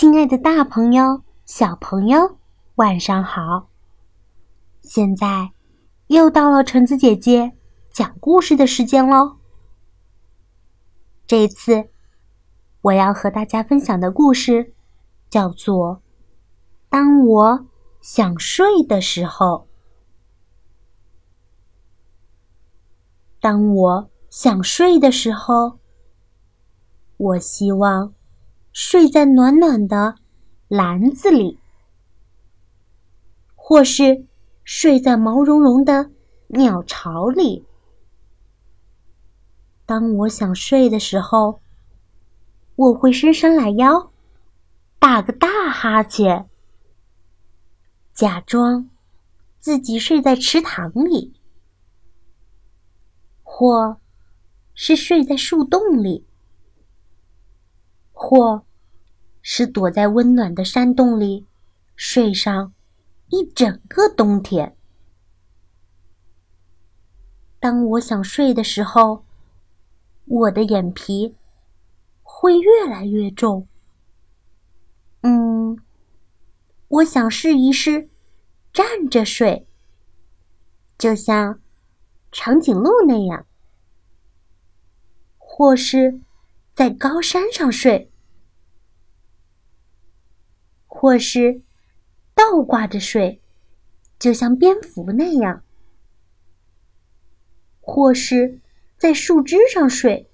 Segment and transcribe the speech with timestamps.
[0.00, 2.38] 亲爱的，大朋友、小朋友，
[2.76, 3.68] 晚上好！
[4.80, 5.50] 现在
[6.06, 7.56] 又到了橙子姐姐
[7.90, 9.38] 讲故事的时间喽。
[11.26, 11.90] 这次，
[12.80, 14.72] 我要和大家分享的故事
[15.28, 15.96] 叫做
[16.88, 17.66] 《当我
[18.00, 19.66] 想睡的时候》。
[23.40, 25.80] 当我想睡的时候，
[27.16, 28.14] 我希望。
[28.72, 30.16] 睡在暖暖的
[30.68, 31.58] 篮子里，
[33.56, 34.26] 或是
[34.62, 36.10] 睡在毛茸茸的
[36.48, 37.64] 鸟巢里。
[39.84, 41.60] 当我想睡的时候，
[42.76, 44.12] 我会伸伸懒腰，
[44.98, 46.48] 打个大哈欠，
[48.12, 48.88] 假装
[49.58, 51.32] 自己睡在池塘里，
[53.42, 53.98] 或
[54.74, 56.27] 是睡在树洞里，
[58.18, 58.64] 或。
[59.40, 61.46] 是躲在温暖的山洞里，
[61.96, 62.74] 睡上
[63.28, 64.76] 一整个冬天。
[67.58, 69.24] 当我想睡的时候，
[70.26, 71.34] 我的眼皮
[72.22, 73.66] 会越来越重。
[75.22, 75.78] 嗯，
[76.88, 78.10] 我想试一试
[78.70, 79.66] 站着睡，
[80.98, 81.58] 就像
[82.30, 83.46] 长颈鹿那样，
[85.38, 86.20] 或是
[86.78, 88.08] 在高山上睡。
[90.86, 91.60] 或是
[92.36, 93.42] 倒挂着睡，
[94.16, 95.62] 就像蝙蝠那样；
[97.80, 98.60] 或是
[98.96, 100.30] 在树枝上睡。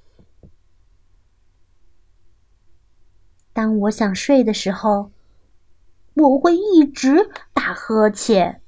[3.55, 5.13] 当我想睡的时候，
[6.13, 8.61] 我会一直打呵欠。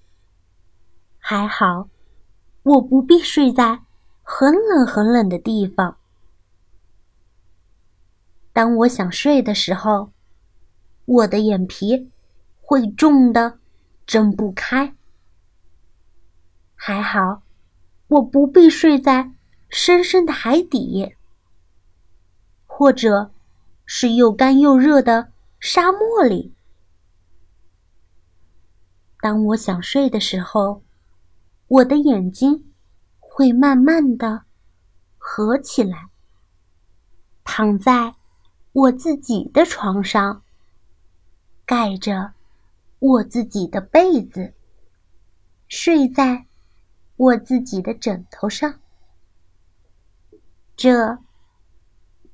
[1.18, 1.90] 还好，
[2.62, 3.82] 我不必睡在
[4.22, 5.98] 很冷很冷的地方。
[8.56, 10.10] 当我想睡的时候。
[11.04, 12.10] 我的眼皮
[12.60, 13.60] 会重的
[14.06, 14.92] 睁不开，
[16.74, 17.42] 还好
[18.08, 19.30] 我不必睡在
[19.68, 21.14] 深深的海底，
[22.66, 23.30] 或者
[23.84, 25.30] 是又干又热的
[25.60, 26.52] 沙漠里。
[29.20, 30.82] 当我想睡的时候，
[31.68, 32.72] 我的眼睛
[33.20, 34.42] 会慢慢的
[35.16, 36.08] 合起来，
[37.44, 38.16] 躺在
[38.76, 40.42] 我自己的床上。
[41.64, 42.34] 盖着
[42.98, 44.52] 我自己的被子，
[45.66, 46.46] 睡在
[47.16, 48.78] 我自己的枕头上，
[50.76, 51.18] 这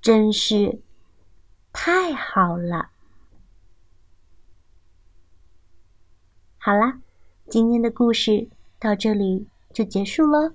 [0.03, 0.83] 真是
[1.73, 2.91] 太好了。
[6.59, 7.01] 好啦，
[7.49, 10.53] 今天的故事到这里就结束喽。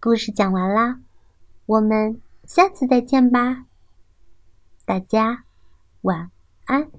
[0.00, 1.00] 故事讲完啦，
[1.64, 3.67] 我们下次再见吧。
[4.88, 5.44] 大家
[6.00, 6.30] 晚
[6.64, 6.90] 安。